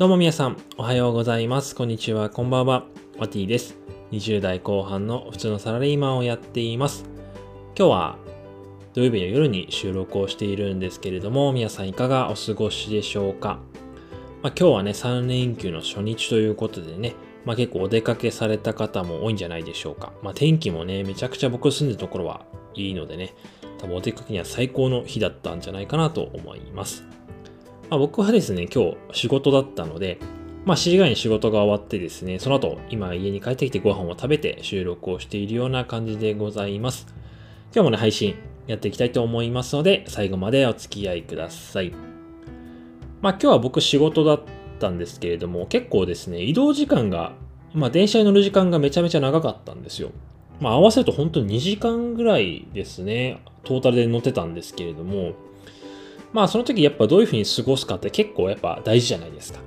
[0.00, 1.74] どうも皆さん、おはようございます。
[1.74, 2.86] こんにちは、こんばんは。
[3.18, 3.76] ワティです。
[4.12, 7.04] 20代後半の普通のサラリーマンをやっています。
[7.76, 8.16] 今日は
[8.94, 13.58] 土曜日の夜に収録をしているんですけれども、皆さんいかがお過ごしでしょうか。
[14.42, 17.14] まあ、今日はね、3連休の初日ということでね、
[17.44, 20.14] まあ、結構お出かけされた方も多いんじゃないでしょうか。
[20.22, 23.34] まあ、天気もね、めちゃくちゃ僕住んでるところはいいのでね、
[23.76, 27.04] 多分お出かけには最高の日だったんじゃないかなと思います。
[27.90, 30.20] まあ、僕はですね、今日仕事だったので、
[30.64, 37.08] まあ、7時ぐらいに仕事が終わってですね、その後、今家に帰ってきてご飯を食べて収録をしているような感じでございます。
[37.74, 38.36] 今日もね、配信
[38.68, 41.92] やっていきたいと思いますので、最後までお付き合いください。
[43.22, 44.40] まあ、今日は僕仕事だっ
[44.78, 47.32] たんですけれども、結構ですね、移動時間が、
[47.74, 50.12] まあ、電車に乗る時間がめちゃめちゃ長かったんですよ。
[50.60, 55.32] まあ、合わせると本当に2時間ぐらいですね、トータルで乗ってたんですけれども、
[56.32, 59.60] まあその時やっぱどういうふうに過ごすかって結構やっぱ大事じゃないですか。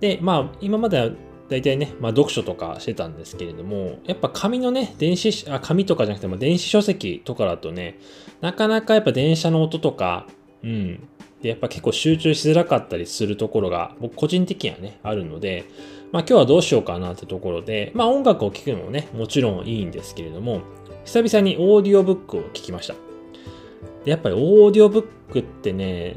[0.00, 1.10] で、まあ今までは
[1.48, 7.98] 大体ね、まあ読書とかしてたんですけれども、やっぱ紙のね、電子、あ、紙とかじゃなくても電子書籍とかだとね、
[8.40, 10.26] なかなかやっぱ電車の音とか、
[10.62, 11.08] うん、
[11.42, 15.64] で、やっぱ結構集中しづらかったりするところが、僕個人的にはね、あるので、
[16.12, 20.62] まあ今日はどうしようかなってところで、まあ音楽を聴くのもね、もちろんいいんですけれども、
[21.04, 23.05] 久々にオーディオブックを聴きました。
[24.06, 26.14] でやっぱりオーディオブックってね、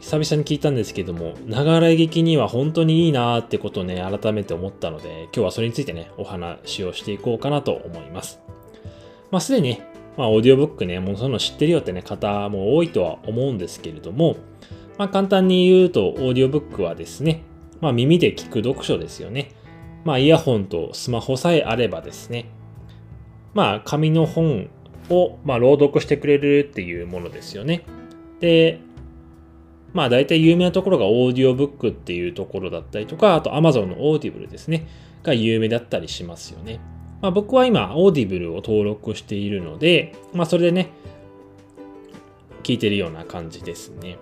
[0.00, 8.40] 久々に聞いたんですけども、ながら聞きには本当にいいなーってことをね、改めて思ったので、今日はそれについてね、お話をしていこうかなと思います。
[9.30, 9.80] まあすでに、
[10.16, 14.34] まあオーディオブックね、もうその知ってるよってね、方も多いとは思うんですけれども、
[14.98, 17.44] まあ簡単に言うと、オーディオブックはですね、
[17.80, 19.52] まあ耳で聞く読書ですよね。
[20.04, 22.50] まあイヤホンとスマホさえあればですね、
[23.54, 24.70] まあ紙の本
[25.10, 27.84] を、まあ、朗読してくれるっていうものですよね。
[28.40, 28.80] で、
[29.92, 34.86] まあ大体有名なところがオーディオブックっていうところだったりとか、あと Amazon の Audible ですね、
[35.22, 36.80] が有名だったりしますよね。
[37.20, 40.90] まあ僕は今 Audible を登録しているので、まあそれでね、
[42.62, 44.18] 聞いてるような感じですね。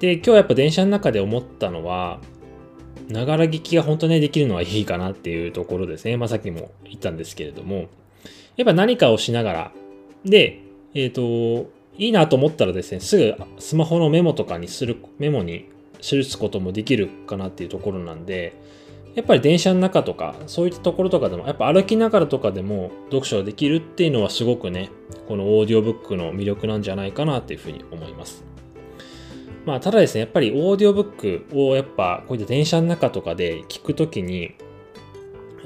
[0.00, 2.20] で、今日やっぱ電車の中で思ったのは、
[3.08, 6.16] ながら聞きが本当ね、できるのはいいかなっていうところですね。
[6.16, 7.86] まあさっきも言ったんですけれども、
[8.56, 9.72] やっぱ何かをしながら、
[10.26, 10.60] で、
[10.94, 15.66] えっ、ー、と、いいなと思ったらですね、すぐスマホのメモとかにする、メモに
[16.00, 18.54] 記すこともできるかなっていうところなんで、
[19.14, 24.90] やっぱり電車の中とか、そういったところとかでも、やっぱ歩きながらとかでも読書ができるっていうのはすごくね、
[25.26, 28.44] このオーディオブックの魅力なんじゃないかなっていうふうに思います。
[29.64, 34.52] まあ、ただですね、やっぱりオーディオブックをやっぱこういった電車の中とかで聞くときに、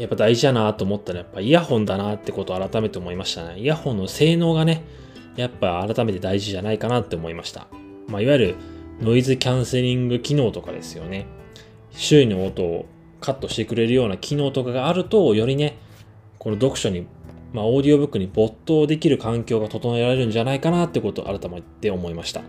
[0.00, 3.60] やっぱ大事だなと思ったらやっぱイヤホンだなってことを改めて思いましたね。
[3.60, 4.82] イヤホンの性能がね、
[5.36, 7.66] やっぱ改めて大事じゃないかなって思いました。
[8.08, 8.54] まあ、いわゆる
[9.02, 11.26] ノイズキャンセリング機能とかですよね。
[11.90, 12.86] 周囲の音を
[13.20, 15.76] カットしてくれるような機能とかがあると、よりね、
[16.38, 17.06] この読書に、
[17.52, 22.40] まあ、オーディオブックに没頭できる環境が整えられるんじゃないかなってことを改めて思いました。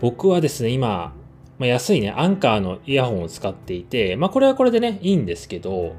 [0.00, 1.12] 僕はですね、今、
[1.58, 5.96] まあ、安いね、アンカーのイヤホンを使っていて、まあ、これはこれでね、いいんですけど、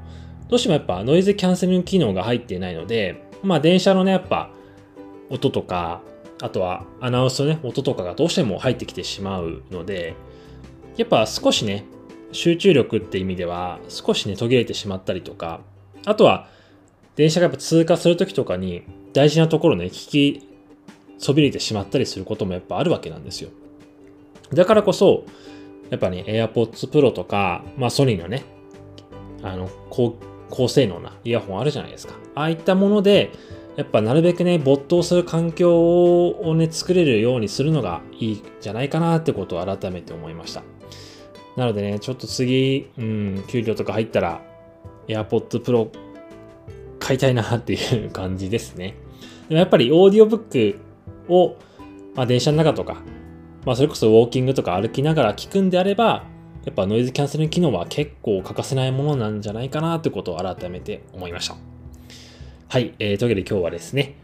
[0.50, 4.50] どうしてもやっぱノイズキャンセリング機能が入っていないので、まあ電車のね、やっぱ
[5.30, 6.02] 音とか、
[6.42, 10.16] あとはアナウンスのね、音とかがどうしても入ってきてしまうので、
[10.96, 11.84] やっぱ少しね、
[12.32, 15.60] 集中力って意味では少しね、途切れてしまったりとか、
[16.04, 16.48] あとは
[17.14, 20.48] 電車がやっぱ通過するときとかに大事なところね、聞き
[21.18, 23.50] そびれてしまったりすることもやっぱあるわけなんですよ。
[24.52, 25.24] だからこそ、
[25.90, 28.42] やっぱね、AirPods Pro とか、まあソニーのね、
[29.42, 30.16] あの、高
[30.50, 32.14] 高性能なイヤホンあるじゃないですか。
[32.34, 33.30] ああいったもので、
[33.76, 40.62] やっぱなるべくね、没頭する環境をね、作れるようにするのがいいんじゃないかなってことを改めて思いました。
[41.56, 44.42] なのでね、ちょっと次、うん、給料とか入ったら、
[45.08, 45.88] AirPods Pro
[46.98, 48.96] 買いたいなっていう感じですね。
[49.48, 50.78] でもやっぱりオーディオブック
[51.32, 51.56] を、
[52.14, 53.02] まあ、電車の中とか、
[53.64, 56.24] まあ、それこそウォーキングとか歩きながら聞くんであれば、
[56.64, 61.56] やっぱノイズキャンセリング機能は結構欠かせないものなんじゃないかなってことを改めて思いました。
[62.68, 64.16] はい、えー、というわけで今日はですね、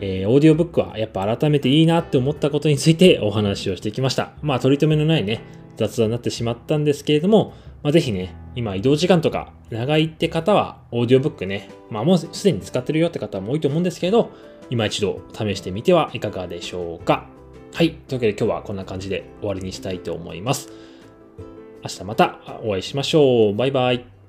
[0.00, 4.32] えー、オーディオブックはやっぱ改めていいなって思ったことについてお話をしてきました。
[4.42, 5.42] まあ取り留めのないね、
[5.76, 14.30] 雑談になってしまったんですけれども、まあ、ぜひね、今移動時間とか長いって方はオーディオブックね、まあもうすでに使ってるよって方も多いと思うんですけど、
[14.68, 17.26] 今一度試してみてはいかがでしょうか。
[17.72, 20.70] はい、というわけで今日はこんな感じで終わりにしたいと思います。
[21.82, 23.56] 明日またお会いしましょう。
[23.56, 24.19] バイバイ。